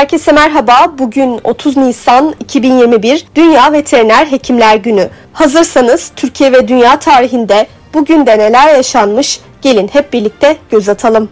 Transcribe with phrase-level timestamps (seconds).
[0.00, 0.92] Herkese merhaba.
[0.98, 5.08] Bugün 30 Nisan 2021 Dünya Veteriner Hekimler Günü.
[5.32, 11.28] Hazırsanız Türkiye ve dünya tarihinde bugün de neler yaşanmış gelin hep birlikte göz atalım.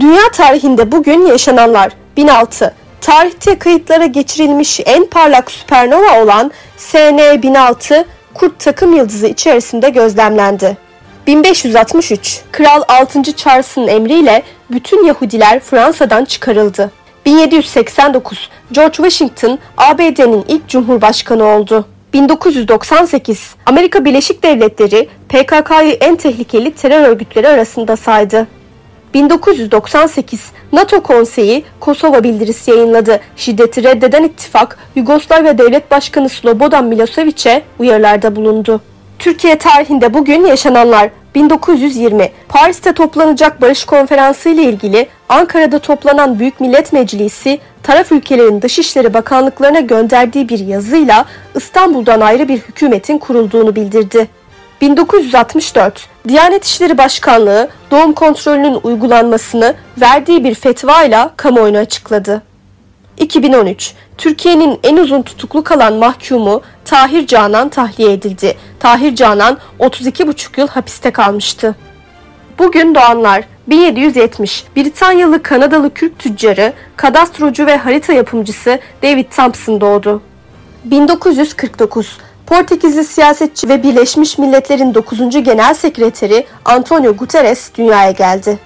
[0.00, 8.60] Dünya tarihinde bugün yaşananlar 1006 Tarihte kayıtlara geçirilmiş en parlak süpernova olan SN 1006 Kurt
[8.60, 10.76] takım yıldızı içerisinde gözlemlendi.
[11.26, 13.22] 1563 Kral 6.
[13.36, 17.03] Charles'ın emriyle bütün Yahudiler Fransa'dan çıkarıldı.
[17.24, 21.86] 1789 George Washington ABD'nin ilk cumhurbaşkanı oldu.
[22.12, 28.46] 1998 Amerika Birleşik Devletleri PKK'yı en tehlikeli terör örgütleri arasında saydı.
[29.14, 33.20] 1998 NATO Konseyi Kosova bildirisi yayınladı.
[33.36, 38.80] Şiddeti reddeden ittifak Yugoslavya Devlet Başkanı Slobodan Milosevic'e uyarılarda bulundu.
[39.18, 46.92] Türkiye tarihinde bugün yaşananlar 1920 Paris'te toplanacak barış konferansı ile ilgili Ankara'da toplanan Büyük Millet
[46.92, 54.28] Meclisi taraf ülkelerin dışişleri bakanlıklarına gönderdiği bir yazıyla İstanbul'dan ayrı bir hükümetin kurulduğunu bildirdi.
[54.80, 62.42] 1964 Diyanet İşleri Başkanlığı doğum kontrolünün uygulanmasını verdiği bir fetva ile kamuoyuna açıkladı.
[63.16, 68.56] 2013 Türkiye'nin en uzun tutuklu kalan mahkumu Tahir Canan tahliye edildi.
[68.80, 71.76] Tahir Canan 32,5 yıl hapiste kalmıştı.
[72.58, 80.22] Bugün doğanlar 1770 Britanyalı Kanadalı Kürk tüccarı, kadastrocu ve harita yapımcısı David Thompson doğdu.
[80.84, 85.18] 1949 Portekizli siyasetçi ve Birleşmiş Milletler'in 9.
[85.44, 88.58] Genel Sekreteri Antonio Guterres dünyaya geldi.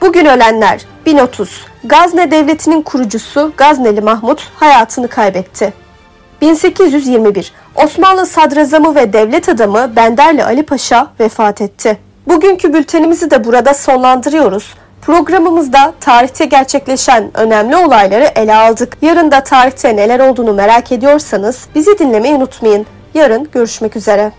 [0.00, 5.72] Bugün ölenler 1030 Gazne Devleti'nin kurucusu Gazneli Mahmut hayatını kaybetti.
[6.40, 11.98] 1821 Osmanlı sadrazamı ve devlet adamı Benderli Ali Paşa vefat etti.
[12.26, 14.74] Bugünkü bültenimizi de burada sonlandırıyoruz.
[15.02, 18.96] Programımızda tarihte gerçekleşen önemli olayları ele aldık.
[19.02, 22.86] Yarın da tarihte neler olduğunu merak ediyorsanız bizi dinlemeyi unutmayın.
[23.14, 24.32] Yarın görüşmek üzere.